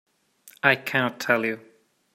I 0.63 0.77
cannot 0.77 1.19
tell 1.19 1.45
you. 1.45 1.59